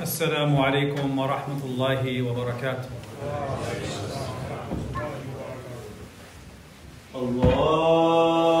[0.00, 2.88] السلام عليكم ورحمة الله وبركاته.
[7.14, 8.59] الله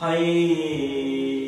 [0.00, 1.47] hay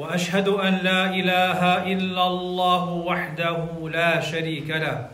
[0.00, 1.60] وأشهد أن لا إله
[1.92, 5.08] إلا الله وحده لا شريك له.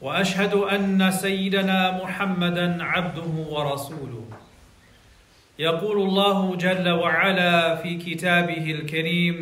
[0.00, 4.24] وأشهد أن سيدنا محمدا عبده ورسوله.
[5.58, 9.36] يقول الله جل وعلا في كتابه الكريم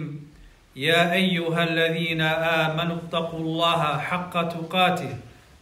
[0.77, 2.21] يا أيها الذين
[2.65, 5.13] آمنوا اتقوا الله حق تقاته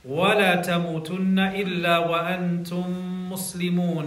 [0.05, 2.87] ولا تموتن إلا وأنتم
[3.32, 4.06] مسلمون.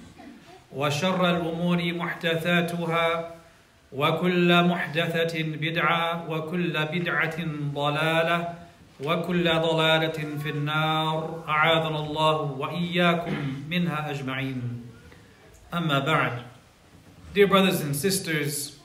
[0.75, 3.35] وشر الأمور محدثاتها
[3.91, 7.37] وكل محدثة بدعة وكل بدعة
[7.73, 8.53] ضلالة
[9.03, 11.43] وكل ضلالة في النار.
[11.49, 14.61] أعاذنا الله وإياكم منها أجمعين.
[15.73, 16.41] أما بعد
[17.33, 18.77] Dear brothers and sisters,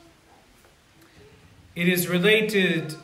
[1.75, 2.95] it is related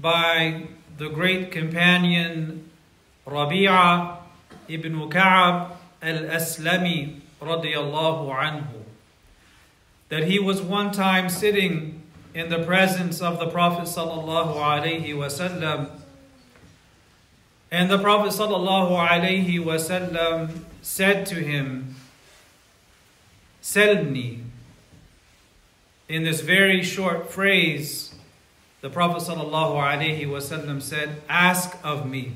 [0.00, 0.62] by
[0.98, 2.70] the great companion
[3.26, 4.18] Rabi'a
[4.68, 8.82] ibn Ka'ab al-Aslami radiyallahu anhu
[10.08, 12.02] that he was one time sitting
[12.34, 15.90] in the presence of the Prophet sallallahu alaihi wasallam
[17.70, 21.94] and the Prophet sallallahu alaihi wasallam said to him
[23.68, 24.40] Selni
[26.08, 28.14] In this very short phrase,
[28.80, 32.32] the Prophet ﷺ said, Ask of me.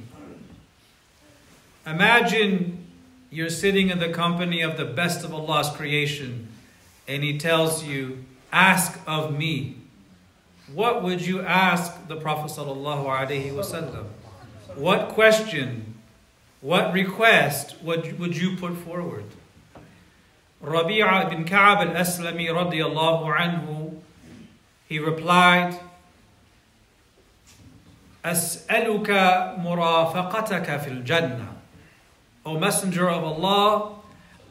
[1.86, 2.84] Imagine
[3.31, 6.47] you're sitting in the company of the best of Allah's creation,
[7.07, 9.75] and He tells you, Ask of me.
[10.73, 14.05] What would you ask the Prophet ﷺ?
[14.75, 15.95] What question,
[16.61, 19.25] what request would, would you put forward?
[20.63, 23.99] Rabi'a ibn Ka'ab al-Aslami radiyallahu anhu,
[24.87, 25.79] he replied,
[28.25, 29.07] أسألك
[29.59, 31.47] مرافقتك في الجنة.
[32.45, 33.95] O Messenger of Allah,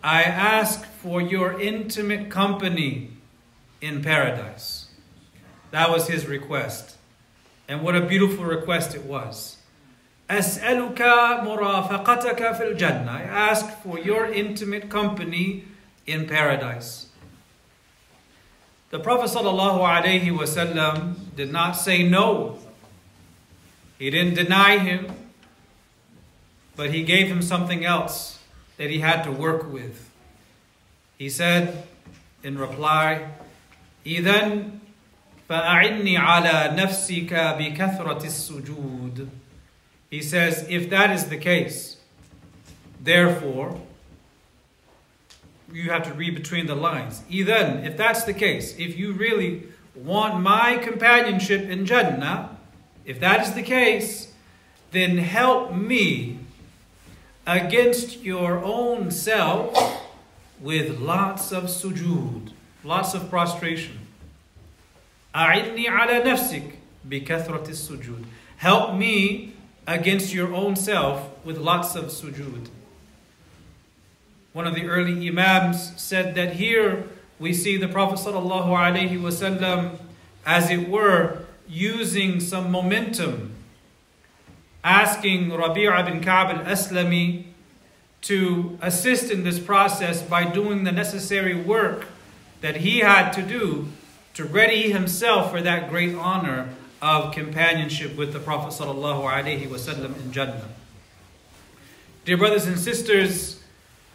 [0.02, 3.10] I ask for your intimate company
[3.80, 4.90] in paradise.
[5.70, 6.96] That was his request.
[7.68, 9.56] And what a beautiful request it was.
[10.30, 13.08] أسألك مرافقتك في الجنة.
[13.08, 15.64] I ask for your intimate company
[16.06, 17.08] in paradise.
[18.90, 22.58] The Prophet ﷺ did not say no.
[23.98, 25.12] He didn't deny him,
[26.80, 28.38] but he gave him something else
[28.76, 30.10] that he had to work with.
[31.18, 31.86] He said
[32.42, 33.28] in reply,
[34.04, 34.78] إذن
[35.48, 39.28] فأعني على نفسك بكثرة السجود.
[40.10, 41.96] He says, if that is the case,
[43.00, 43.80] therefore,
[45.72, 47.22] you have to read between the lines.
[47.28, 52.56] Then, if that's the case, if you really want my companionship in Jannah,
[53.04, 54.32] if that is the case,
[54.92, 56.38] then help me
[57.50, 60.02] against your own self
[60.60, 62.50] with lots of sujood,
[62.84, 63.98] lots of prostration.
[65.34, 66.78] أعني على نفسك
[67.08, 68.24] بكثرة السجود.
[68.58, 69.52] Help me
[69.86, 72.68] against your own self with lots of sujood.
[74.52, 77.04] One of the early Imams said that here
[77.38, 79.98] we see the Prophet ﷺ,
[80.46, 83.49] as it were, using some momentum,
[84.83, 87.45] asking Rabi'a bin Ka'b al-Aslami
[88.21, 92.07] to assist in this process by doing the necessary work
[92.61, 93.87] that he had to do
[94.33, 96.69] to ready himself for that great honor
[97.01, 100.69] of companionship with the Prophet ﷺ in Jannah.
[102.25, 103.63] Dear brothers and sisters,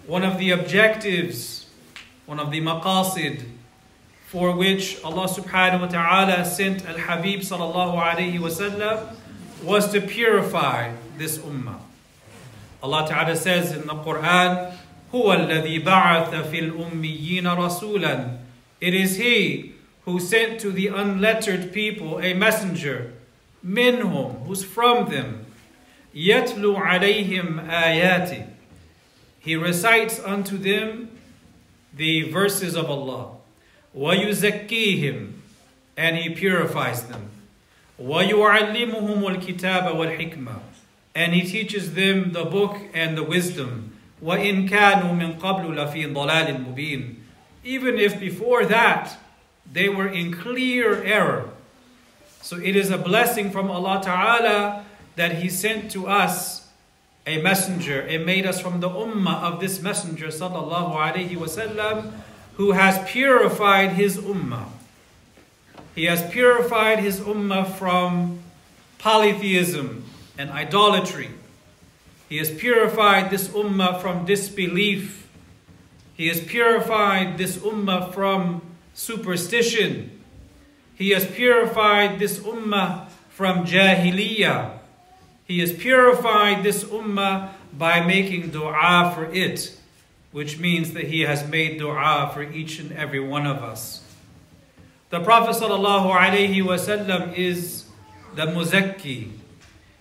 [0.06, 1.66] one of the objectives,
[2.26, 3.42] one of the maqasid
[4.28, 9.14] for which Allah subhanahu wa ta'ala sent Al Habib sallallahu alayhi wasallam
[9.63, 11.79] was to purify this ummah.
[12.83, 14.77] Allah ta'ala says in the Quran,
[15.13, 18.38] هو الذي بعث في الأميين رسولا
[18.79, 19.75] It is He
[20.06, 23.13] who sent to the unlettered people a messenger,
[23.65, 25.45] minhum, who's from them,
[26.15, 28.47] يتلو عليهم آياته
[29.41, 31.09] he recites unto them
[31.94, 33.38] the verses of Allah.
[33.97, 35.33] وَيُزَكِّيهِمْ
[35.97, 37.31] And He purifies them.
[38.00, 40.59] وَيُعَلِّمُهُمُ الْكِتَابَ وَالْحِكْمَةِ
[41.15, 43.97] And He teaches them the book and the wisdom.
[44.23, 47.15] وَإِن كَانُوا مِن قَبْلُ لَفِي ضَلَالٍ مُبِينٍ
[47.63, 49.18] Even if before that
[49.71, 51.50] they were in clear error.
[52.41, 54.85] So it is a blessing from Allah Ta'ala
[55.15, 56.62] that He sent to us
[57.25, 62.12] a messenger and made us from the ummah of this messenger sallallahu alaihi wasallam
[62.56, 64.65] who has purified his ummah.
[65.96, 68.41] he has purified his ummah from
[68.98, 70.05] polytheism
[70.36, 71.31] and idolatry.
[72.29, 75.26] He has purified this ummah from disbelief.
[76.12, 78.60] He has purified this ummah from
[78.93, 80.20] superstition.
[80.94, 84.79] He has purified this ummah from jahiliyyah.
[85.46, 89.74] He has purified this ummah by making dua for it,
[90.31, 94.06] which means that He has made dua for each and every one of us.
[95.08, 97.84] The Prophet ﷺ is
[98.34, 99.31] the muzakki.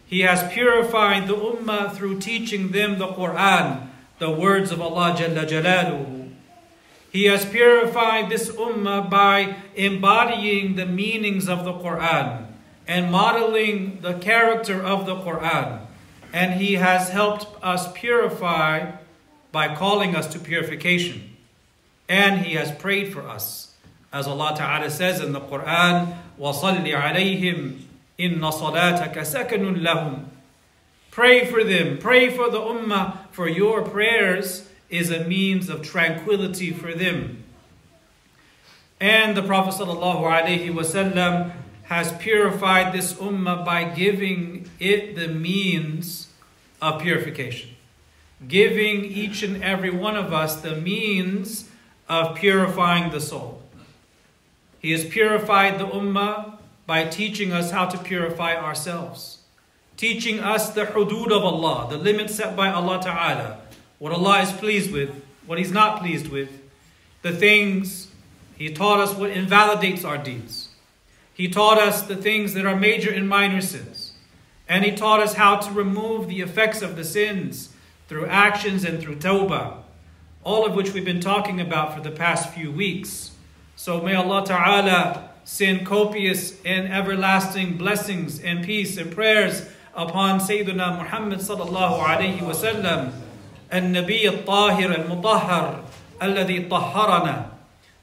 [0.07, 5.47] He has purified the ummah through teaching them the Quran, the words of Allah Jalla
[5.47, 6.33] Jalaluhu.
[7.11, 12.47] He has purified this ummah by embodying the meanings of the Quran
[12.87, 15.85] and modeling the character of the Quran.
[16.33, 18.93] And He has helped us purify
[19.51, 21.35] by calling us to purification.
[22.09, 23.74] And He has prayed for us.
[24.14, 27.80] As Allah Ta'ala says in the Quran, وَصَلِّ عَلَيْهِمْ
[28.18, 30.24] إِنَّ صَلَاتَكَ سَكَنٌ لَهُمْ
[31.10, 36.70] Pray for them, pray for the ummah, for your prayers is a means of tranquility
[36.70, 37.44] for them.
[39.00, 41.52] And the Prophet sallallahu alaihi wasallam
[41.84, 46.28] has purified this ummah by giving it the means
[46.80, 47.70] of purification.
[48.46, 51.68] Giving each and every one of us the means
[52.08, 53.62] of purifying the soul.
[54.85, 59.39] He has purified the ummah by teaching us how to purify ourselves,
[59.97, 63.61] teaching us the hudud of Allah, the limits set by Allah Ta'ala,
[63.97, 65.09] what Allah is pleased with,
[65.47, 66.61] what He's not pleased with,
[67.23, 68.09] the things
[68.59, 70.69] He taught us what invalidates our deeds.
[71.33, 74.11] He taught us the things that are major and minor sins.
[74.69, 77.69] And He taught us how to remove the effects of the sins
[78.07, 79.77] through actions and through tawbah,
[80.43, 83.31] all of which we've been talking about for the past few weeks.
[83.76, 90.98] So may Allah Ta'ala send copious and everlasting blessings and peace and prayers upon Sayyidina
[90.98, 93.12] Muhammad sallallahu alayhi wa sallam,
[93.72, 95.84] النبي الطاهر المطهر
[96.20, 97.50] الذي طهرنا,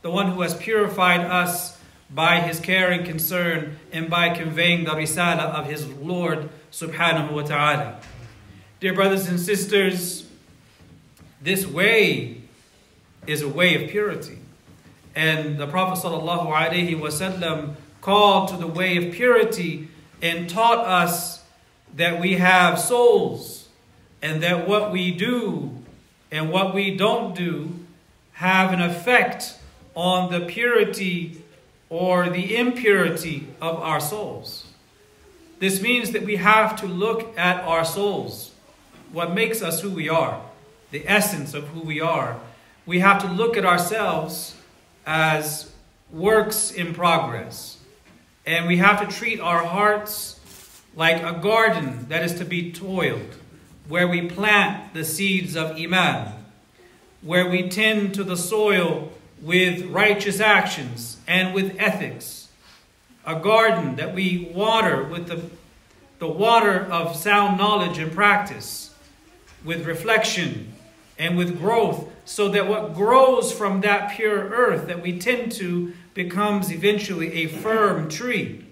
[0.01, 1.77] the one who has purified us
[2.09, 7.41] by his care and concern and by conveying the risala of his Lord subhanahu wa
[7.43, 7.99] ta'ala.
[8.79, 10.27] Dear brothers and sisters,
[11.41, 12.41] this way
[13.25, 14.39] is a way of purity.
[15.14, 19.88] And the Prophet ﷺ called to the way of purity
[20.20, 21.42] and taught us
[21.94, 23.68] that we have souls
[24.22, 25.70] and that what we do
[26.30, 27.72] and what we don't do
[28.32, 29.58] have an effect
[29.94, 31.42] on the purity
[31.90, 34.66] or the impurity of our souls.
[35.58, 38.52] This means that we have to look at our souls
[39.12, 40.42] what makes us who we are,
[40.90, 42.40] the essence of who we are.
[42.86, 44.56] We have to look at ourselves
[45.06, 45.70] as
[46.10, 47.78] works in progress.
[48.44, 50.40] And we have to treat our hearts
[50.94, 53.36] like a garden that is to be toiled,
[53.88, 56.32] where we plant the seeds of Iman,
[57.22, 62.48] where we tend to the soil with righteous actions and with ethics.
[63.24, 65.42] A garden that we water with the,
[66.18, 68.94] the water of sound knowledge and practice
[69.64, 70.72] with reflection
[71.18, 75.93] and with growth, so that what grows from that pure earth that we tend to
[76.13, 78.65] becomes eventually a firm tree.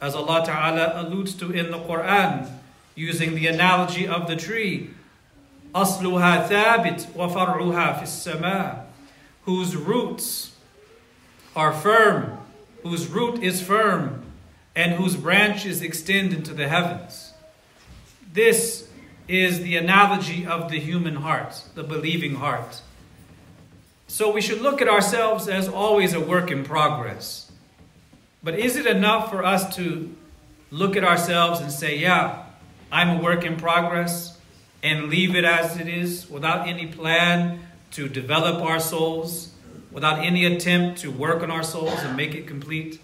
[0.00, 2.48] As Allah Ta'ala alludes to in the Quran,
[2.94, 4.90] using the analogy of the tree.
[5.74, 8.86] أصلها ثابت وفرعها في السماء
[9.44, 10.52] whose roots
[11.56, 12.38] are firm,
[12.82, 14.22] whose root is firm,
[14.76, 17.32] and whose branches extend into the heavens.
[18.32, 18.88] This
[19.27, 22.81] is the analogy of the human heart, the believing heart.
[24.07, 27.51] So we should look at ourselves as always a work in progress.
[28.43, 30.13] But is it enough for us to
[30.69, 32.43] look at ourselves and say, yeah,
[32.91, 34.39] I'm a work in progress,
[34.83, 37.59] and leave it as it is without any plan
[37.91, 39.51] to develop our souls,
[39.91, 43.01] without any attempt to work on our souls and make it complete?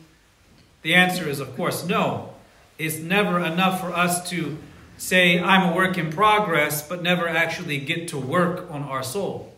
[0.83, 2.35] The answer is, of course, no.
[2.77, 4.57] It's never enough for us to
[5.01, 9.51] say, I'm a work in progress, but never actually get to work on our soul.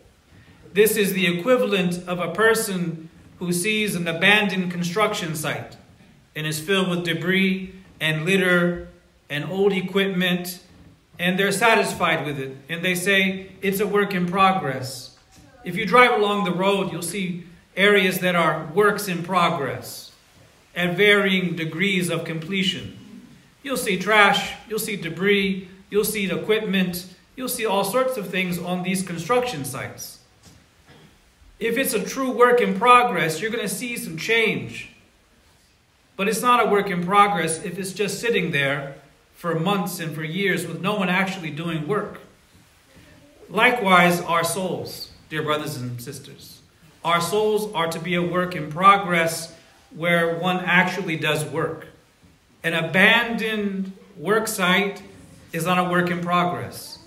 [0.72, 3.10] This is the equivalent of a person
[3.40, 5.76] who sees an abandoned construction site
[6.34, 8.88] and is filled with debris and litter
[9.30, 10.62] and old equipment,
[11.20, 12.56] and they're satisfied with it.
[12.70, 15.18] And they say, it's a work in progress.
[15.66, 17.44] If you drive along the road, you'll see
[17.76, 20.14] areas that are works in progress
[20.74, 22.98] at varying degrees of completion.
[23.64, 27.06] You'll see trash, you'll see debris, you'll see equipment,
[27.36, 30.20] you'll see all sorts of things on these construction sites.
[31.60, 34.90] If it's a true work in progress, you're going to see some change.
[36.18, 38.96] But it's not a work in progress if it's just sitting there
[39.34, 42.20] for months and for years with no one actually doing work.
[43.50, 46.62] Likewise, our souls, dear brothers and sisters.
[47.04, 49.56] Our souls are to be a work in progress
[49.96, 51.88] where one actually does work.
[52.64, 55.04] An abandoned work site
[55.52, 57.00] is not a work in progress.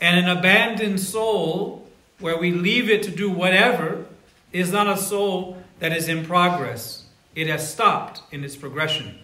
[0.00, 1.88] And an abandoned soul,
[2.18, 4.04] where we leave it to do whatever,
[4.52, 7.04] is not a soul that is in progress.
[7.34, 9.18] It has stopped in its progression.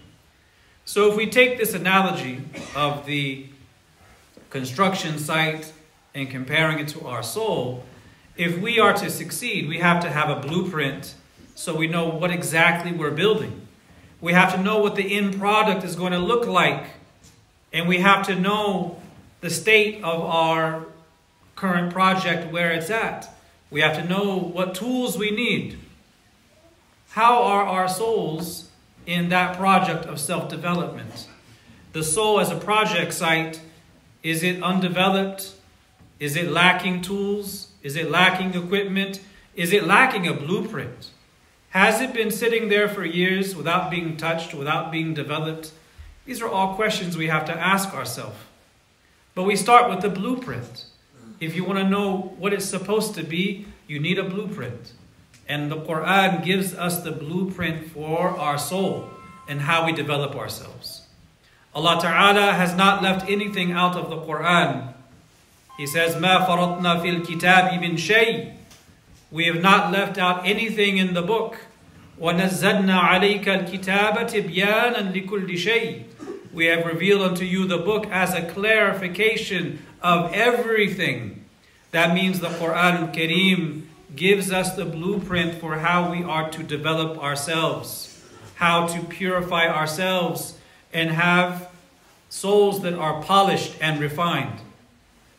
[0.85, 2.43] So if we take this analogy
[2.75, 3.47] of the
[4.51, 5.73] construction site
[6.15, 7.85] and comparing it to our soul,
[8.37, 11.15] if we are to succeed, we have to have a blueprint
[11.55, 13.66] so we know what exactly we're building.
[14.21, 16.85] We have to know what the end product is going to look like.
[17.73, 19.01] And we have to know
[19.41, 20.87] the state of our
[21.55, 23.33] current project, where it's at.
[23.71, 25.79] We have to know what tools we need.
[27.11, 28.69] How are our souls
[29.07, 31.29] in that project of self development?
[31.93, 33.61] The soul as a project site,
[34.23, 35.55] is it undeveloped?
[36.19, 37.69] Is it lacking tools?
[37.83, 39.21] Is it lacking equipment?
[39.55, 41.11] Is it lacking a blueprint?
[41.76, 45.72] Has it been sitting there for years without being touched, without being developed?
[46.26, 48.38] These are all questions we have to ask ourselves.
[49.34, 50.86] But we start with the blueprint.
[51.40, 54.94] If you want to know what it's supposed to be, you need a blueprint.
[55.48, 59.10] And the Quran gives us the blueprint for our soul
[59.48, 61.08] and how we develop ourselves.
[61.74, 64.94] Allah Ta'ala has not left anything out of the Quran.
[65.78, 68.54] He says, مَا فَرَطْنَا فِي الْكِتَابِ مِنْ شَيْءٍ
[69.32, 71.58] We have not left out anything in the book.
[72.20, 76.04] وَنَزَّلْنَا عَلَيْكَ الْكِتَابَ تِبْيَانًا لِكُلِّ شَيْءٍ
[76.54, 81.46] We have revealed unto you the book as a clarification of everything.
[81.92, 83.84] That means the Quran Kareem
[84.16, 88.24] gives us the blueprint for how we are to develop ourselves,
[88.56, 90.58] how to purify ourselves,
[90.94, 91.70] and have
[92.30, 94.60] souls that are polished and refined.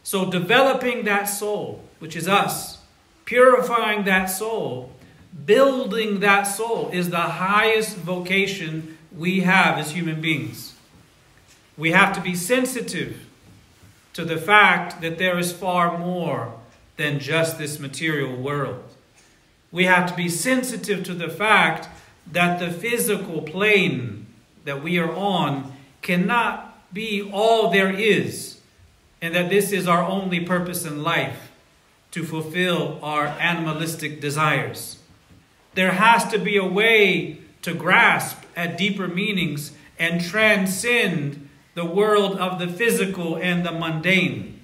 [0.02, 2.78] So, developing that soul, which is us,
[3.24, 4.92] purifying that soul,
[5.45, 10.75] building that soul is the highest vocation we have as human beings.
[11.77, 13.25] We have to be sensitive
[14.13, 16.59] to the fact that there is far more
[16.97, 18.83] than just this material world.
[19.71, 21.87] We have to be sensitive to the fact
[22.31, 24.25] that the physical plane
[24.65, 28.59] that we are on cannot be all there is,
[29.21, 31.51] and that this is our only purpose in life
[32.11, 34.97] to fulfill our animalistic desires.
[35.76, 42.36] There has to be a way to grasp at deeper meanings and transcend the world
[42.38, 44.60] of the physical and the mundane.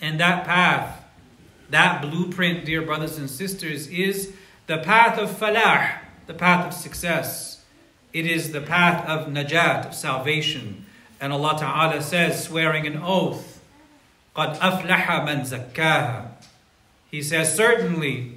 [0.00, 1.00] And that path
[1.70, 4.32] that blueprint, dear brothers and sisters, is
[4.66, 7.64] the path of falah, the path of success.
[8.12, 10.84] It is the path of najat, of salvation.
[11.20, 13.62] And Allah Ta'ala says, swearing an oath,
[14.34, 16.28] قَدْ أَفْلَحَ مَنْ زَكَّاهَا
[17.10, 18.33] He says, certainly,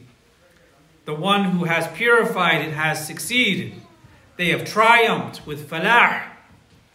[1.08, 3.72] the one who has purified it has succeeded.
[4.36, 6.22] They have triumphed with falah,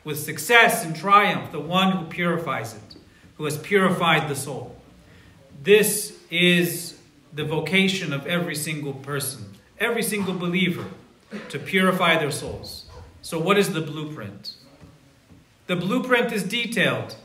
[0.04, 2.96] with success and triumph, the one who purifies it,
[3.38, 4.78] who has purified the soul.
[5.64, 7.00] This is
[7.34, 10.86] the vocation of every single person, every single believer,
[11.50, 12.86] to purify their souls.
[13.24, 14.54] So, what is the blueprint?
[15.66, 17.16] The blueprint is detailed,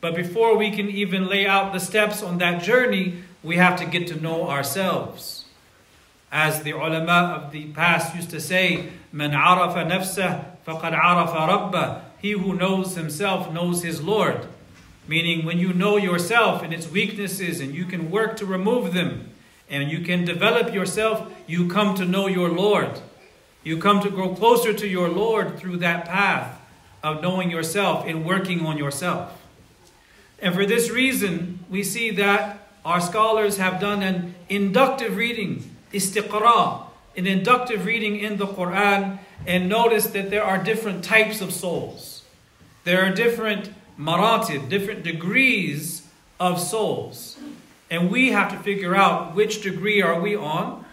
[0.00, 3.84] but before we can even lay out the steps on that journey, we have to
[3.84, 5.37] get to know ourselves.
[6.30, 12.00] As the ulama of the past used to say, "Man arafa nafsah faqad arafa rabbah."
[12.20, 14.46] He who knows himself knows his Lord.
[15.06, 19.30] Meaning, when you know yourself and its weaknesses and you can work to remove them
[19.70, 23.00] and you can develop yourself, you come to know your Lord.
[23.64, 26.60] You come to grow closer to your Lord through that path
[27.02, 29.32] of knowing yourself and working on yourself.
[30.40, 36.82] And for this reason, we see that our scholars have done an inductive reading, istiqra,
[37.16, 42.22] an inductive reading in the Quran, and notice that there are different types of souls.
[42.84, 46.06] There are different maratib, different degrees
[46.38, 47.36] of souls.
[47.90, 50.84] And we have to figure out which degree are we on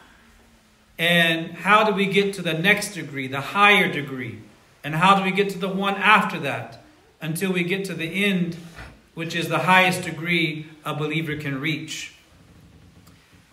[0.98, 4.40] and how do we get to the next degree, the higher degree,
[4.84, 6.82] and how do we get to the one after that
[7.22, 8.56] until we get to the end,
[9.14, 12.15] which is the highest degree a believer can reach.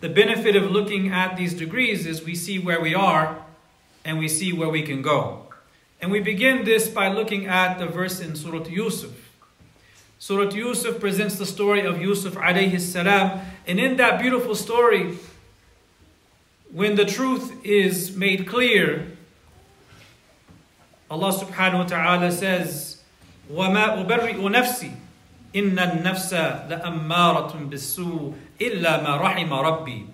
[0.02, 3.42] The benefit of looking at these degrees is we see where we are
[4.04, 5.46] and we see where we can go.
[6.00, 9.10] And we begin this by looking at the verse in Surah Yusuf.
[10.20, 13.40] Surah Yusuf presents the story of Yusuf alayhi salam.
[13.66, 15.18] And in that beautiful story,
[16.72, 19.16] when the truth is made clear,
[21.10, 23.00] Allah subhanahu wa ta'ala says,
[23.50, 24.92] وَمَا أُبَرِّئُ نَفْسِي
[25.54, 26.32] إِنَّ النَّفْسَ
[26.68, 30.06] لَأَمَّارَةٌ بِالسُّوءِ إِلَّا مَا رَحِمَ رَبِّي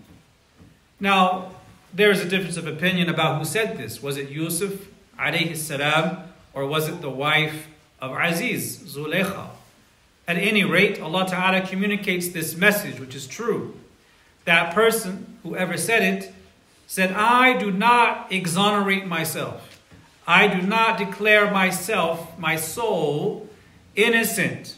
[1.00, 1.50] Now,
[1.92, 4.02] there is a difference of opinion about who said this.
[4.02, 6.18] Was it Yusuf alayhi salam
[6.52, 7.68] or was it the wife
[8.00, 9.48] of Aziz, Zuleikha?
[10.26, 13.74] At any rate, Allah Ta'ala communicates this message, which is true.
[14.44, 16.34] That person, whoever said it,
[16.86, 19.80] said, I do not exonerate myself.
[20.26, 23.48] I do not declare myself, my soul,
[23.94, 24.76] innocent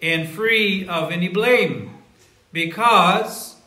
[0.00, 1.93] and free of any blame.
[2.55, 3.57] Because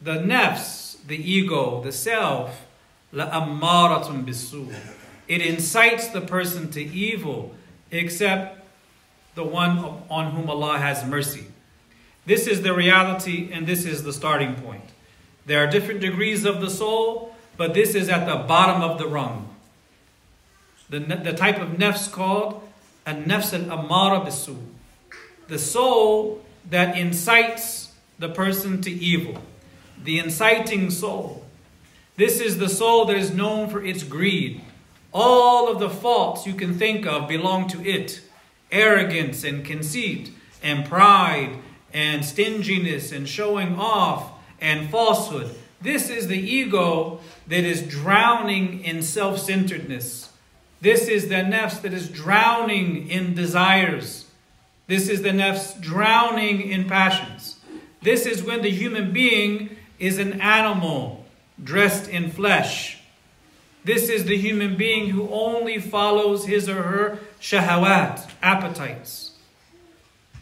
[0.00, 2.64] the nafs, the ego, the self,
[3.12, 4.72] la'ammaratun bisu.
[5.26, 7.52] It incites the person to evil,
[7.90, 8.64] except
[9.34, 11.46] the one on whom Allah has mercy.
[12.26, 14.90] This is the reality and this is the starting point.
[15.46, 19.08] There are different degrees of the soul, but this is at the bottom of the
[19.08, 19.48] rung.
[20.88, 22.62] The, the type of nafs called
[23.04, 24.56] a nafs al amara bisu.
[25.48, 29.42] The soul that incites the person to evil.
[30.02, 31.44] The inciting soul.
[32.16, 34.60] This is the soul that is known for its greed.
[35.12, 38.20] All of the faults you can think of belong to it
[38.70, 40.30] arrogance and conceit
[40.62, 41.58] and pride
[41.92, 45.54] and stinginess and showing off and falsehood.
[45.80, 50.32] This is the ego that is drowning in self centeredness.
[50.80, 54.29] This is the nafs that is drowning in desires.
[54.90, 57.60] This is the nafs drowning in passions.
[58.02, 61.26] This is when the human being is an animal
[61.62, 62.98] dressed in flesh.
[63.84, 69.34] This is the human being who only follows his or her shahawat, appetites.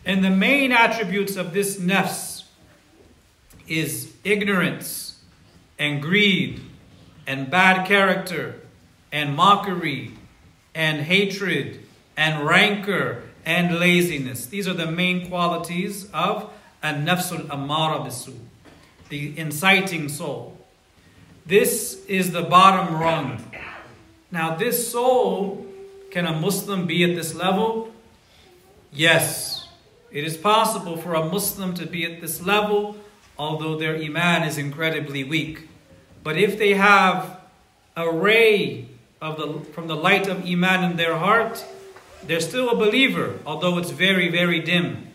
[0.06, 2.44] And the main attributes of this nafs
[3.66, 5.20] is ignorance
[5.78, 6.62] and greed
[7.26, 8.62] and bad character
[9.12, 10.12] and mockery
[10.74, 11.80] and hatred
[12.16, 14.44] and rancor and laziness.
[14.44, 16.50] These are the main qualities of
[16.82, 18.34] an nafsul amara bisu,
[19.08, 20.54] the inciting soul.
[21.46, 23.42] This is the bottom rung.
[24.30, 25.66] Now, this soul,
[26.10, 27.90] can a Muslim be at this level?
[28.92, 29.66] Yes.
[30.10, 32.98] It is possible for a Muslim to be at this level,
[33.38, 35.68] although their Iman is incredibly weak.
[36.22, 37.40] But if they have
[37.96, 38.88] a ray
[39.22, 41.64] of the, from the light of Iman in their heart,
[42.26, 45.08] they're still a believer, although it's very, very dim.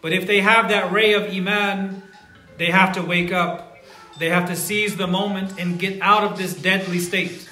[0.00, 2.02] But if they have that ray of Iman,
[2.58, 3.78] they have to wake up.
[4.18, 7.48] They have to seize the moment and get out of this deadly state.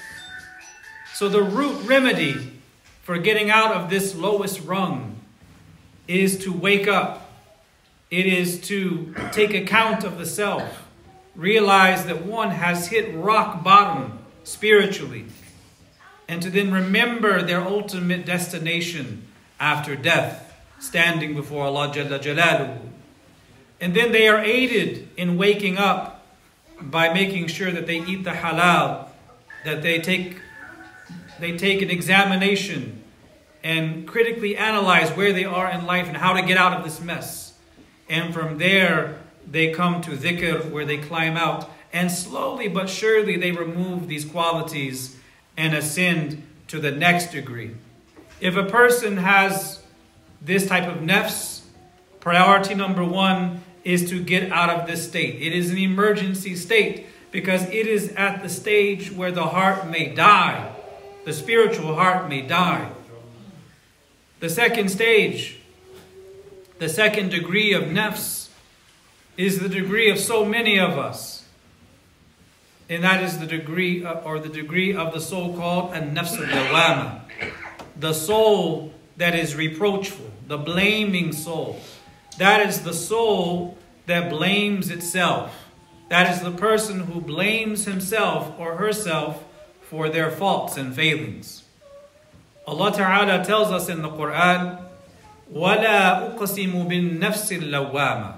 [1.15, 2.61] So, the root remedy
[3.03, 5.21] for getting out of this lowest rung
[6.07, 7.31] is to wake up.
[8.11, 10.89] It is to take account of the self.
[11.37, 15.27] Realize that one has hit rock bottom spiritually.
[16.31, 19.27] And to then remember their ultimate destination
[19.59, 22.79] after death, standing before Allah Jalla Jalaluhu.
[23.81, 26.25] And then they are aided in waking up
[26.81, 29.09] by making sure that they eat the halal,
[29.65, 30.37] that they take,
[31.41, 33.03] they take an examination
[33.65, 37.01] and critically analyze where they are in life and how to get out of this
[37.01, 37.55] mess.
[38.09, 39.19] And from there,
[39.51, 41.69] they come to dhikr, where they climb out.
[41.93, 45.17] And slowly but surely, they remove these qualities
[45.61, 47.73] and ascend to the next degree.
[48.41, 49.83] If a person has
[50.41, 51.61] this type of nafs,
[52.19, 55.43] priority number one is to get out of this state.
[55.43, 60.15] It is an emergency state because it is at the stage where the heart may
[60.15, 60.75] die,
[61.27, 62.91] the spiritual heart may die.
[64.41, 65.59] The second stage,
[66.79, 68.49] the second degree of nafs,
[69.37, 71.40] is the degree of so many of us.
[72.91, 77.21] And that is the degree of, or the degree of the so-called an-nafs al-lawama.
[77.97, 81.81] The soul that is reproachful, the blaming soul.
[82.39, 85.55] That is the soul that blames itself.
[86.09, 89.45] That is the person who blames himself or herself
[89.83, 91.63] for their faults and failings.
[92.67, 94.83] Allah Ta'ala tells us in the Quran,
[95.53, 98.35] وَلَا أُقْسِمُ بِالنَّفْسِ اللَّوَّامَةِ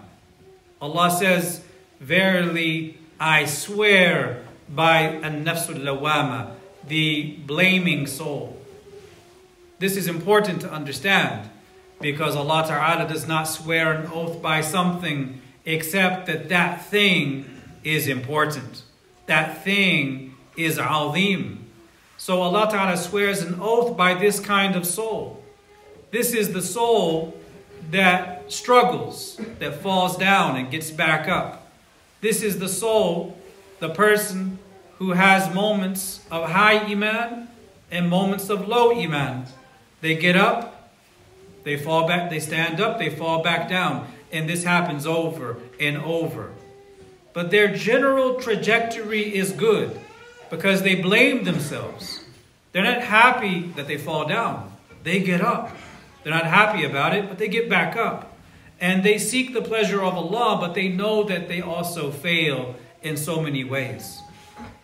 [0.83, 1.63] Allah says,
[2.01, 4.42] Verily, I swear
[4.75, 6.55] by an-nafsul lawama,
[6.87, 8.57] the blaming soul.
[9.79, 11.51] This is important to understand
[12.01, 17.45] because Allah Ta'ala does not swear an oath by something except that that thing
[17.85, 18.83] is important.
[19.27, 21.67] That thing is azim.
[22.17, 25.43] So Allah Ta'ala swears an oath by this kind of soul.
[26.11, 27.37] This is the soul
[27.91, 31.73] that struggles, that falls down and gets back up.
[32.21, 33.37] This is the soul,
[33.83, 34.61] the person
[34.99, 37.49] who has moments of high Iman
[37.91, 39.47] and moments of low Iman.
[40.01, 40.93] They get up,
[41.65, 44.07] they fall back, they stand up, they fall back down.
[44.31, 46.53] And this happens over and over.
[47.33, 50.01] But their general trajectory is good
[50.49, 52.25] because they blame themselves.
[52.71, 54.77] They're not happy that they fall down.
[55.03, 55.77] They get up.
[56.23, 58.37] They're not happy about it, but they get back up.
[58.81, 63.17] And they seek the pleasure of Allah, but they know that they also fail in
[63.17, 64.21] so many ways.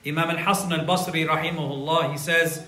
[0.07, 2.64] Imam al-Hasan al-Basri rahimahullah, he says,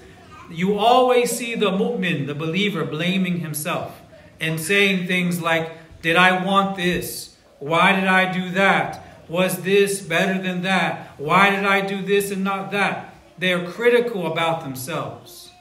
[0.51, 4.01] you always see the mu'min, the believer, blaming himself
[4.41, 5.71] and saying things like,
[6.03, 7.37] did I want this?
[7.59, 9.05] Why did I do that?
[9.29, 11.15] Was this better than that?
[11.19, 13.15] Why did I do this and not that?
[13.39, 15.53] They are critical about themselves.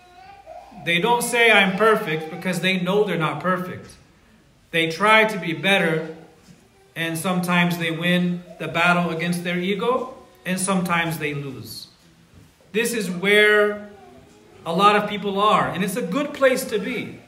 [0.86, 3.90] They don't say I'm perfect because they know they're not perfect.
[4.72, 6.16] They try to be better,
[7.00, 10.14] and sometimes they win the battle against their ego,
[10.46, 11.88] and sometimes they lose.
[12.74, 13.90] This is where
[14.66, 17.22] a lot of people are, and it's a good place to be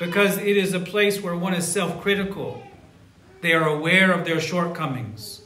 [0.00, 2.64] because it is a place where one is self critical.
[3.42, 5.42] They are aware of their shortcomings.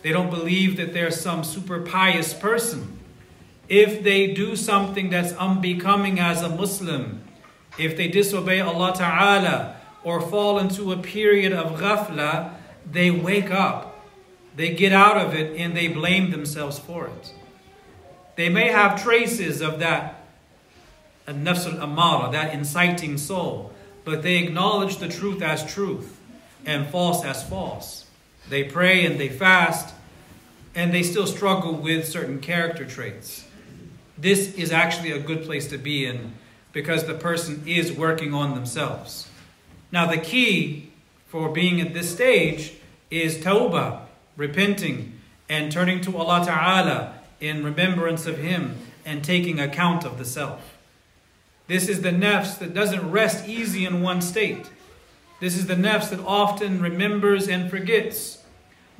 [0.00, 2.98] They don't believe that they're some super pious person.
[3.68, 7.22] If they do something that's unbecoming as a Muslim,
[7.78, 12.54] if they disobey Allah Ta'ala or fall into a period of ghafla,
[12.90, 13.94] they wake up.
[14.58, 17.32] they get out of it and they blame themselves for it.
[18.34, 20.26] They may have traces of that
[21.28, 23.72] nafs al-amara, that inciting soul,
[24.04, 26.18] but they acknowledge the truth as truth
[26.66, 28.06] and false as false.
[28.48, 29.94] They pray and they fast,
[30.74, 33.44] and they still struggle with certain character traits.
[34.16, 36.32] This is actually a good place to be in
[36.72, 39.28] because the person is working on themselves.
[39.92, 40.90] Now, the key
[41.26, 42.72] for being at this stage
[43.10, 44.02] is tawbah,
[44.36, 45.18] repenting
[45.48, 50.76] and turning to Allah Ta'ala in remembrance of Him and taking account of the self.
[51.66, 54.70] This is the nafs that doesn't rest easy in one state.
[55.40, 58.42] This is the nafs that often remembers and forgets,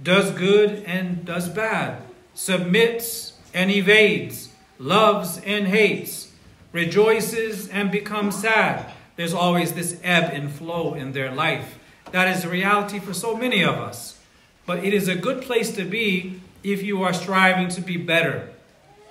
[0.03, 2.03] does good and does bad,
[2.35, 6.33] submits and evades, loves and hates,
[6.73, 8.93] rejoices and becomes sad.
[9.17, 11.78] There's always this ebb and flow in their life.
[12.13, 14.19] That is the reality for so many of us.
[14.67, 18.51] But it is a good place to be if you are striving to be better.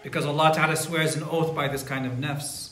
[0.04, 2.72] Because Allah Ta'ala swears an oath by this kind of nafs.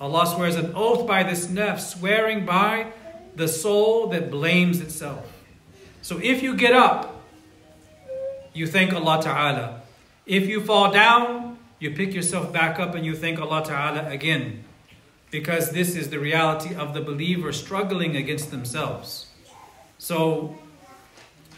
[0.00, 2.92] Allah swears an oath by this nafs, swearing by
[3.36, 5.32] the soul that blames itself.
[6.02, 7.22] So if you get up,
[8.52, 9.82] you thank Allah Ta'ala.
[10.26, 14.64] If you fall down, you pick yourself back up and you thank Allah Ta'ala again.
[15.34, 19.26] Because this is the reality of the believer struggling against themselves.
[19.98, 20.56] So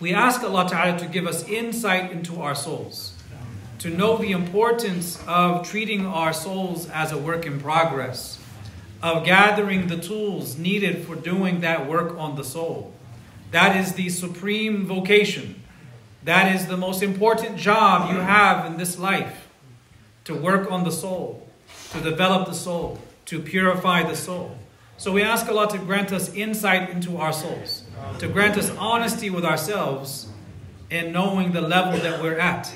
[0.01, 3.13] we ask Allah Ta'ala to give us insight into our souls,
[3.81, 8.39] to know the importance of treating our souls as a work in progress,
[9.03, 12.95] of gathering the tools needed for doing that work on the soul.
[13.51, 15.61] That is the supreme vocation.
[16.25, 19.51] That is the most important job you have in this life
[20.25, 21.47] to work on the soul,
[21.93, 24.57] to develop the soul, to purify the soul.
[24.97, 27.87] So we ask Allah to grant us insight into our souls
[28.19, 30.29] to grant us honesty with ourselves
[30.91, 32.73] in knowing the level that we're at.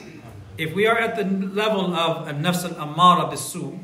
[0.58, 3.78] If we are at the level of a nafs al-amara bisu,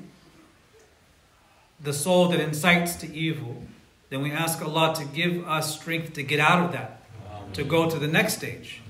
[1.81, 3.63] the soul that incites to evil,
[4.11, 7.03] then we ask Allah to give us strength to get out of that,
[7.55, 8.83] to go to the next stage.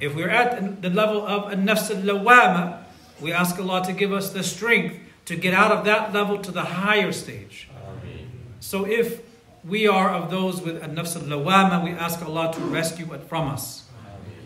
[0.00, 2.84] If we're at the level of a nafs al-lawama,
[3.20, 4.96] we ask Allah to give us the strength
[5.31, 7.69] to get out of that level to the higher stage.
[8.59, 9.21] So if
[9.67, 11.83] we are of those with a nafs al-lawama.
[11.83, 13.83] We ask Allah to rescue it from us.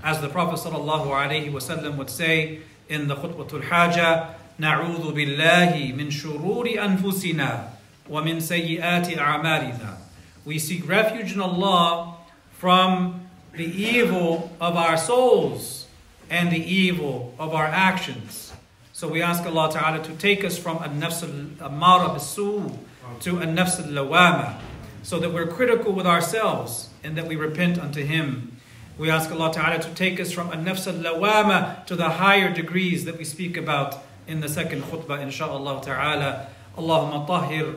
[0.04, 7.70] As the Prophet ﷺ would say in the khutbatul haja, نعوذ بالله من شرور أنفسنا
[8.10, 9.98] ومن سيئات أعمالنا.
[10.44, 12.16] We seek refuge in Allah
[12.54, 15.88] from the evil of our souls
[16.32, 18.45] and the evil of our actions.
[18.96, 22.78] So we ask Allah Ta'ala to take us from a nafs al-amara bisu
[23.22, 24.60] to a nafs al-lawama
[25.04, 28.58] so that we're critical with ourselves and that we repent unto Him.
[28.98, 33.06] We ask Allah Ta'ala to take us from a nafs al-lawama to the higher degrees
[33.06, 36.48] that we speak about in the second khutbah, inshaAllah Ta'ala.
[36.78, 37.76] Allahumma tahir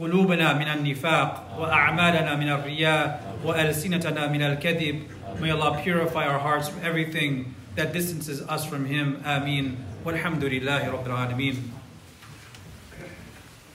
[0.00, 5.02] قلوبنا من النفاق وأعمالنا من الرياء وألسنتنا من الكذب
[5.40, 9.21] May Allah purify our hearts from everything that distances us from Him.
[9.23, 9.77] Ameen.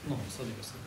[0.03, 0.83] اللهم صل وسلم.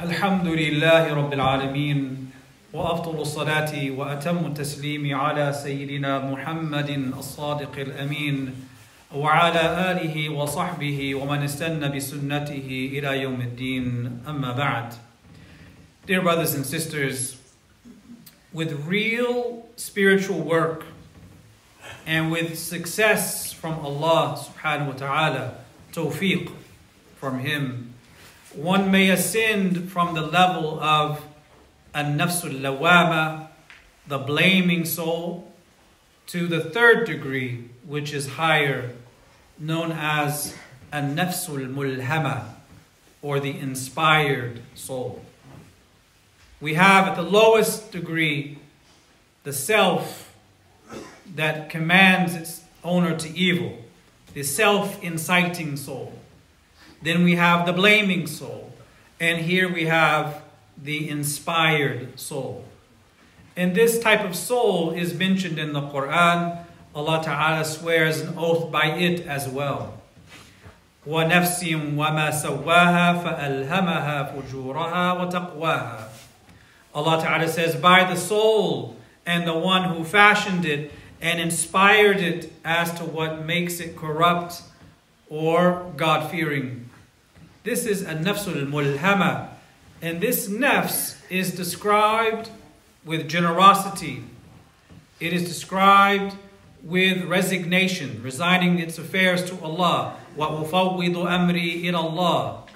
[0.00, 2.30] الحمد لله رب العالمين
[2.72, 8.67] وافضل الصلاه واتم التسليم على سيدنا محمد الصادق الامين
[9.13, 14.93] وعلى اله وصحبه ومن استنى بسنته الى يوم الدين اما بعد
[16.05, 17.37] Dear brothers and sisters,
[18.51, 20.83] with real spiritual work
[22.05, 25.55] and with success from Allah subhanahu wa ta'ala,
[25.93, 26.51] tawfiq
[27.15, 27.93] from Him,
[28.53, 31.23] one may ascend from the level of
[31.93, 33.47] an-nafsul lawama,
[34.05, 35.51] the blaming soul,
[36.27, 38.91] to the third degree, which is higher,
[39.58, 40.54] known as
[40.92, 42.54] an-nafsul mulhama,
[43.22, 45.22] or the inspired soul.
[46.60, 48.58] We have at the lowest degree
[49.44, 50.34] the self
[51.34, 53.78] that commands its owner to evil,
[54.34, 56.12] the self inciting soul.
[57.02, 58.72] Then we have the blaming soul.
[59.20, 60.42] And here we have
[60.80, 62.64] the inspired soul.
[63.56, 66.64] And this type of soul is mentioned in the Quran.
[66.94, 69.94] Allah Ta'ala swears an oath by it as well.
[71.06, 71.64] ونفس
[71.96, 76.08] وما سواها فألهمها فجورها وتقواها
[76.94, 82.52] Allah Ta'ala says, by the soul and the one who fashioned it and inspired it
[82.64, 84.62] as to what makes it corrupt
[85.28, 86.88] or God-fearing.
[87.62, 89.50] This is a nafsul mulhama.
[90.00, 92.50] And this nafs is described
[93.04, 94.24] with generosity.
[95.20, 96.34] It is described
[96.83, 100.17] with resignation, resigning its affairs to Allah.
[100.37, 102.67] وَأُفَوِّضُ أَمْرِي إِلَى اللَّهِ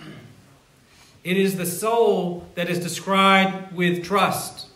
[1.23, 4.67] It is the soul that is described with trust,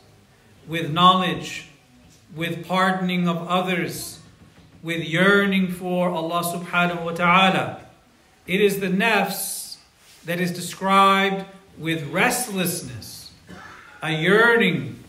[0.67, 1.67] with knowledge,
[2.35, 4.19] with pardoning of others,
[4.83, 7.81] with yearning for Allah subhanahu wa ta'ala.
[8.47, 9.77] It is the nafs
[10.25, 11.45] that is described
[11.77, 13.31] with restlessness,
[14.01, 15.03] a yearning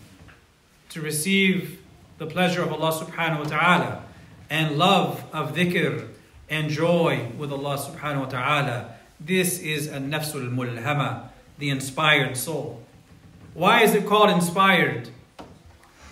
[0.91, 1.81] to receive
[2.19, 4.03] the pleasure of Allah subhanahu wa ta'ala,
[4.50, 6.08] and love of dhikr
[6.50, 8.96] and joy with Allah subhanahu wa ta'ala.
[9.20, 12.82] This is a nafsul mulhama, the inspired soul.
[13.54, 15.10] Why is it called inspired?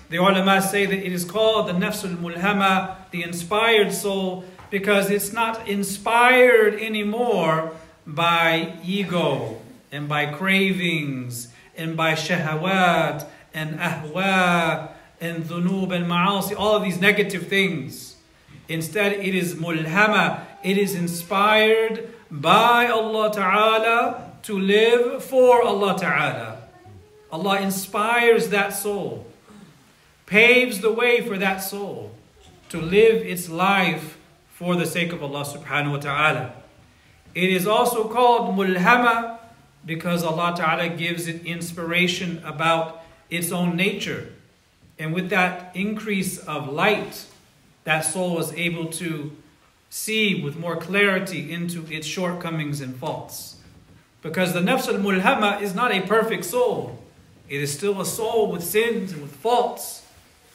[0.10, 5.32] The ulama say that it is called the nafsul mulhama, the inspired soul, because it's
[5.32, 7.72] not inspired anymore
[8.06, 16.76] by ego and by cravings and by shahawat and ahwa and dhunub and ma'asi, all
[16.76, 18.15] of these negative things.
[18.68, 26.58] Instead, it is mulhama, it is inspired by Allah Ta'ala to live for Allah Ta'ala.
[27.32, 29.26] Allah inspires that soul,
[30.26, 32.12] paves the way for that soul
[32.70, 34.18] to live its life
[34.50, 36.54] for the sake of Allah Subhanahu wa Ta'ala.
[37.36, 39.40] It is also called mulhama
[39.86, 44.34] because Allah Ta'ala gives it inspiration about its own nature.
[44.98, 47.26] And with that increase of light,
[47.86, 49.32] that soul was able to
[49.90, 53.58] see with more clarity into its shortcomings and faults.
[54.22, 57.00] Because the nafs al mulhama is not a perfect soul.
[57.48, 60.04] It is still a soul with sins and with faults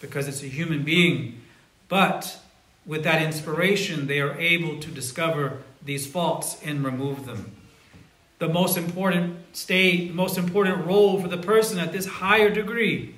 [0.00, 1.40] because it's a human being.
[1.88, 2.38] But
[2.84, 7.56] with that inspiration, they are able to discover these faults and remove them.
[8.40, 13.14] The most important state, the most important role for the person at this higher degree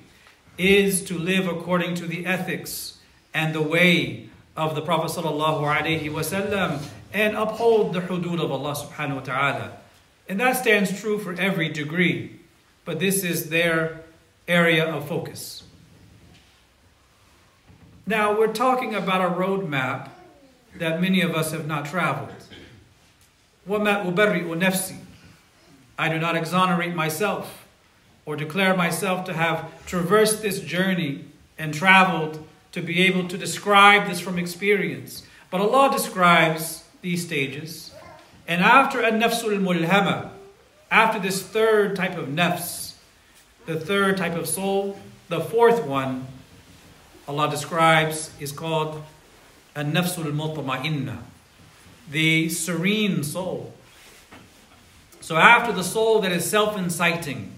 [0.57, 2.99] is to live according to the ethics
[3.34, 9.20] and the way of the Prophet wasallam and uphold the hudud of Allah subhanahu wa
[9.20, 9.72] ta'ala.
[10.28, 12.40] And that stands true for every degree,
[12.84, 14.02] but this is their
[14.46, 15.62] area of focus.
[18.06, 20.10] Now, we're talking about a roadmap
[20.76, 22.32] that many of us have not traveled.
[23.68, 24.96] وَمَا أُبَرِّئُ نَفْسِي
[25.98, 27.66] I do not exonerate myself
[28.24, 31.24] or declare myself to have traversed this journey
[31.58, 35.23] and traveled to be able to describe this from experience.
[35.49, 37.91] But Allah describes these stages.
[38.47, 40.31] And after a nafsul mulhama,
[40.91, 42.93] after this third type of nafs,
[43.65, 46.27] the third type of soul, the fourth one,
[47.27, 49.01] Allah describes is called
[49.75, 51.19] a nafsul mutma'inna,
[52.11, 53.73] the serene soul.
[55.21, 57.53] So after the soul that is self-inciting,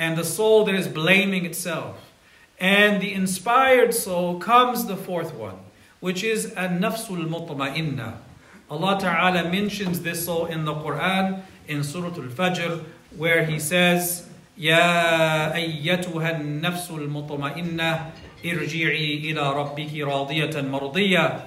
[0.00, 2.09] and the soul that is blaming itself.
[2.59, 5.59] And the inspired soul comes the fourth one,
[5.99, 8.17] which is a nafsul mutma'inna.
[8.69, 12.83] Allah Ta'ala mentions this soul in the Quran in Surah Al-Fajr
[13.17, 18.11] where He says, يا أيتها النفس المطمئنة
[18.45, 21.41] ارجعي إلى ربك راضية مرضية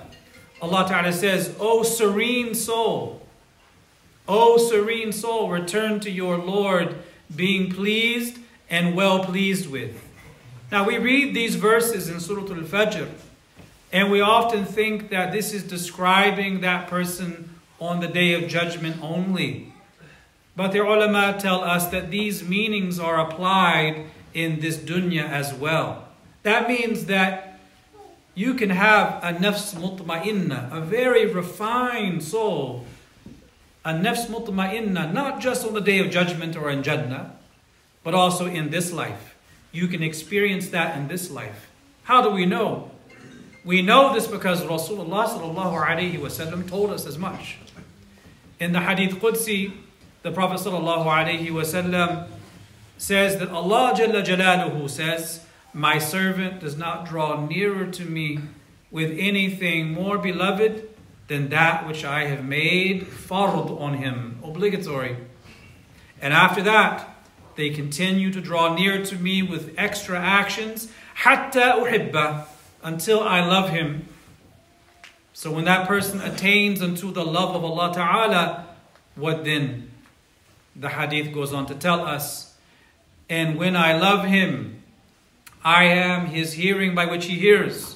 [0.61, 3.23] Allah Ta'ala says, O serene soul,
[4.27, 6.97] O serene soul, return to your Lord
[7.35, 10.02] being pleased and well pleased with.
[10.74, 13.08] Now we read these verses in Surah Al-Fajr
[13.92, 18.98] and we often think that this is describing that person on the day of judgment
[19.00, 19.72] only.
[20.56, 26.08] But the ulama tell us that these meanings are applied in this dunya as well.
[26.42, 27.60] That means that
[28.34, 32.88] you can have a nafs mutma'inna, a very refined soul,
[33.86, 37.36] a nafs mutma'inna, not just on the day of judgment or in Jannah,
[38.04, 39.33] but also in this life.
[39.74, 41.70] You can experience that in this life.
[42.04, 42.92] How do we know?
[43.66, 45.28] We know this because Rasulullah
[46.70, 47.58] told us as much.
[48.60, 49.74] In the Hadith Qudsi,
[50.22, 50.60] the Prophet
[52.98, 58.40] says that Allah Jalla Jalaluhu says, My servant does not draw nearer to me
[58.92, 60.88] with anything more beloved
[61.28, 65.18] than that which I have made fard on him, obligatory.
[66.22, 67.13] And after that,
[67.56, 71.78] they continue to draw near to me with extra actions, hatta
[72.84, 74.08] until I love him.
[75.34, 78.68] So when that person attains unto the love of Allah Ta'ala,
[79.16, 79.92] what then?
[80.76, 82.56] The hadith goes on to tell us,
[83.30, 84.84] and when I love him,
[85.64, 87.96] I am his hearing by which he hears,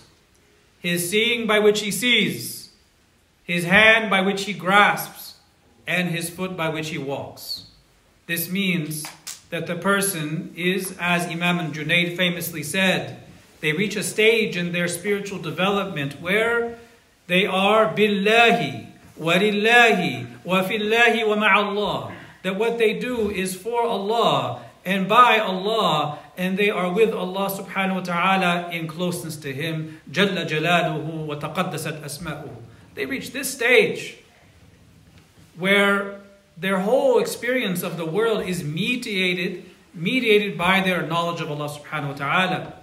[0.79, 2.69] his seeing by which he sees,
[3.43, 5.35] his hand by which he grasps,
[5.87, 7.65] and his foot by which he walks.
[8.25, 9.05] This means
[9.49, 13.21] that the person is, as Imam Junaid famously said,
[13.59, 16.77] they reach a stage in their spiritual development where
[17.27, 18.87] they are billahi,
[19.19, 22.13] walillahi, wa fillahi wa ma'allah.
[22.43, 27.49] That what they do is for Allah and by Allah, and they are with Allah
[27.49, 29.99] subhanahu wa ta'ala in closeness to Him.
[30.09, 32.55] Jalla jalaluhu wa taqaddasat asma'uhu.
[32.95, 34.17] They reach this stage
[35.57, 36.16] where
[36.57, 42.09] their whole experience of the world is mediated, mediated by their knowledge of Allah subhanahu
[42.09, 42.73] wa ta'ala.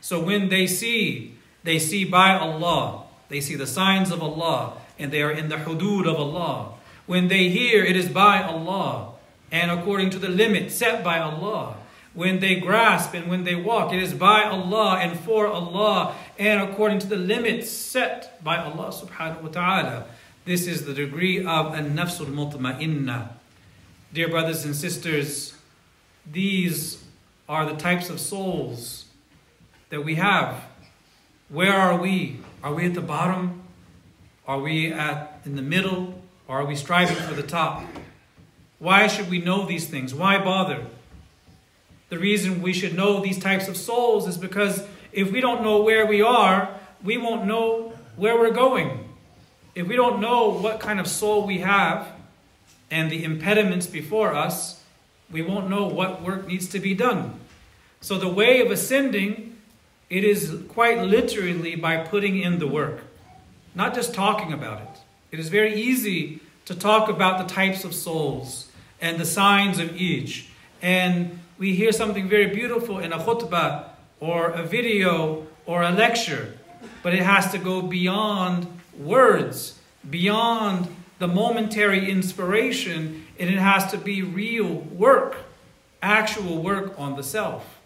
[0.00, 5.10] So when they see, they see by Allah, they see the signs of Allah, and
[5.10, 6.74] they are in the hudud of Allah.
[7.06, 9.12] When they hear, it is by Allah,
[9.50, 11.76] and according to the limit set by Allah.
[12.14, 16.62] When they grasp and when they walk, it is by Allah and for Allah, and
[16.62, 20.06] according to the limits set by Allah subhanahu wa ta'ala.
[20.46, 23.30] This is the degree of an-nafsul mutma'inna.
[24.12, 25.54] Dear brothers and sisters,
[26.24, 27.02] these
[27.48, 29.06] are the types of souls
[29.90, 30.62] that we have.
[31.48, 32.38] Where are we?
[32.62, 33.64] Are we at the bottom?
[34.46, 36.22] Are we at in the middle?
[36.46, 37.82] Or are we striving for the top?
[38.78, 40.14] Why should we know these things?
[40.14, 40.86] Why bother?
[42.08, 45.82] The reason we should know these types of souls is because if we don't know
[45.82, 46.70] where we are,
[47.02, 49.05] we won't know where we're going.
[49.76, 52.08] If we don't know what kind of soul we have
[52.90, 54.82] and the impediments before us,
[55.30, 57.38] we won't know what work needs to be done.
[58.00, 59.58] So the way of ascending,
[60.08, 63.02] it is quite literally by putting in the work,
[63.74, 65.00] not just talking about it.
[65.30, 69.94] It is very easy to talk about the types of souls and the signs of
[69.94, 70.48] each.
[70.80, 76.56] And we hear something very beautiful in a khutbah or a video or a lecture,
[77.02, 78.68] but it has to go beyond
[78.98, 79.78] words,
[80.08, 85.36] beyond the momentary inspiration, and it has to be real work,
[86.02, 87.78] actual work on the self.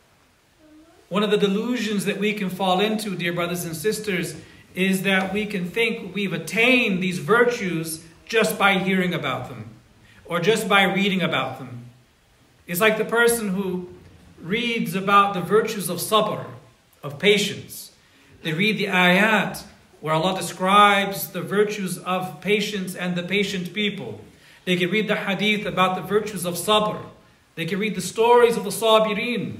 [1.08, 4.36] One of the delusions that we can fall into, dear brothers and sisters,
[4.74, 9.70] is that we can think we've attained these virtues just by hearing about them
[10.24, 11.86] or just by reading about them.
[12.68, 13.88] It's like the person who
[14.40, 16.46] reads about the virtues of sabr,
[17.02, 17.90] of patience.
[18.42, 19.64] They read the ayat
[20.00, 24.20] where Allah describes the virtues of patience and the patient people.
[24.64, 27.02] They can read the hadith about the virtues of sabr.
[27.54, 29.58] They can read the stories of the sabirin.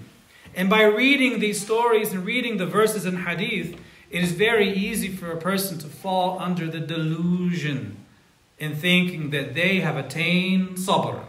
[0.55, 3.78] And by reading these stories and reading the verses in hadith,
[4.11, 7.97] it is very easy for a person to fall under the delusion
[8.59, 11.24] in thinking that they have attained sabr.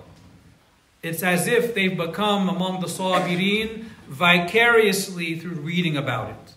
[1.03, 6.53] It's as if they've become among the sabirin vicariously through reading about it.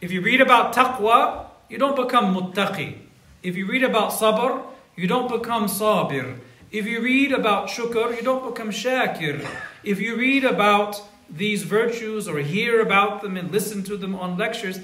[0.00, 2.98] If you read about taqwa, you don't become muttaqi.
[3.42, 4.62] If you read about sabr,
[4.96, 6.38] you don't become sabir.
[6.70, 9.46] If you read about shukr, you don't become shakir.
[9.84, 14.36] If you read about these virtues or hear about them and listen to them on
[14.36, 14.80] lectures,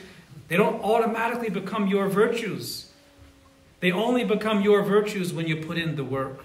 [0.48, 2.90] they don't automatically become your virtues.
[3.80, 6.44] They only become your virtues when you put in the work.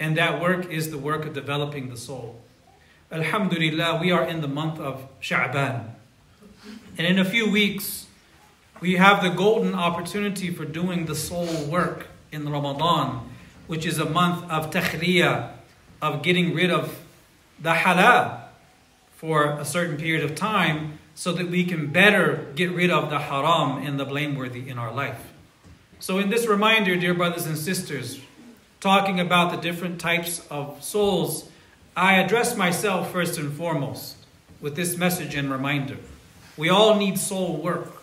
[0.00, 2.40] And that work is the work of developing the soul.
[3.12, 5.90] Alhamdulillah, we are in the month of Sha'ban.
[6.96, 8.06] And in a few weeks,
[8.80, 13.28] we have the golden opportunity for doing the soul work in Ramadan,
[13.66, 15.52] which is a month of takhliyah,
[16.00, 16.98] of getting rid of
[17.60, 18.40] the halal
[19.16, 23.18] for a certain period of time so that we can better get rid of the
[23.18, 25.20] haram and the blameworthy in our life.
[25.98, 28.20] So, in this reminder, dear brothers and sisters,
[28.78, 31.50] talking about the different types of souls,
[31.96, 34.18] I address myself first and foremost
[34.60, 35.96] with this message and reminder.
[36.56, 37.97] We all need soul work.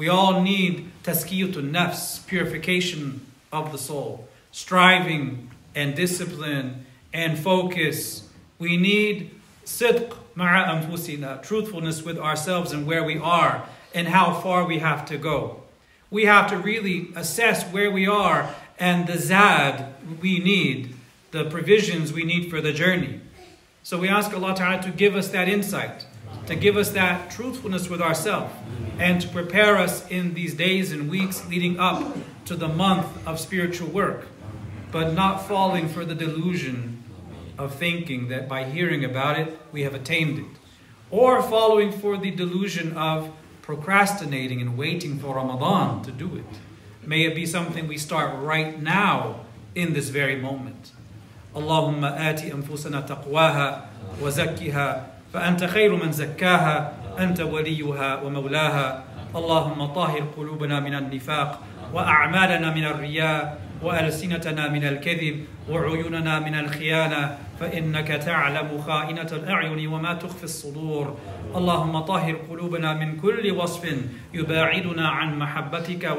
[0.00, 3.20] We all need tazkiyatun nafs, purification
[3.52, 8.26] of the soul, striving and discipline and focus.
[8.58, 9.30] We need
[9.66, 15.04] sidq ma'a anfusina, truthfulness with ourselves and where we are and how far we have
[15.04, 15.64] to go.
[16.10, 19.92] We have to really assess where we are and the zad
[20.22, 20.94] we need,
[21.30, 23.20] the provisions we need for the journey.
[23.82, 26.06] So we ask Allah Ta'ala to give us that insight,
[26.47, 28.53] to give us that truthfulness with ourselves,
[28.99, 32.15] and to prepare us in these days and weeks leading up
[32.45, 34.27] to the month of spiritual work,
[34.91, 37.03] but not falling for the delusion
[37.57, 40.59] of thinking that by hearing about it, we have attained it,
[41.09, 43.31] or following for the delusion of
[43.61, 46.45] procrastinating and waiting for Ramadan to do it.
[47.05, 49.41] May it be something we start right now
[49.73, 50.91] in this very moment.
[51.55, 53.89] اللهم آت أنفسنا تقواها
[54.21, 59.04] وزكها فأنت خير من زكاها أنت وليها ومولاها.
[59.36, 61.60] اللهم طهر قلوبنا من النفاق
[61.94, 70.44] وأعمالنا من الرياء وألسنتنا من الكذب وعيوننا من الخيانة فإنك تعلم خائنة الأعين وما تخفي
[70.44, 71.16] الصدور.
[71.56, 73.94] اللهم طهر قلوبنا من كل وصف
[74.34, 76.16] يباعدنا عن محبتك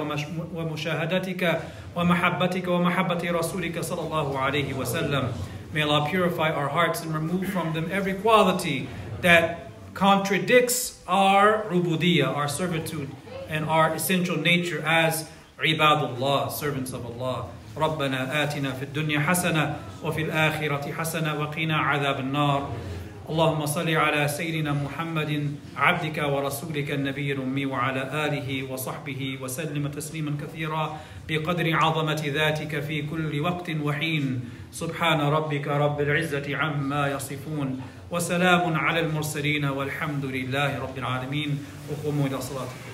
[0.55, 1.59] ومشاهدتك
[1.95, 5.23] ومحبتك ومحبة رسولك صلى الله عليه وسلم.
[5.72, 8.88] May Allah purify our hearts and remove from them every quality
[9.20, 13.10] that contradicts our rubudiyah, our servitude,
[13.48, 17.48] and our essential nature as ibadullah, servants of Allah.
[17.76, 22.72] ربنا آتنا في الدنيا حسنة وفي الآخرة حسنة وقنا عذاب النار
[23.29, 30.99] اللهم صل على سيدنا محمد عبدك ورسولك النبي الأمي وعلى آله وصحبه وسلم تسليما كثيرا
[31.29, 34.41] بقدر عظمة ذاتك في كل وقت وحين.
[34.71, 37.81] سبحان ربك رب العزة عما يصفون.
[38.11, 41.65] وسلام على المرسلين والحمد لله رب العالمين.
[41.89, 42.90] وقوموا إلى صلاتكم.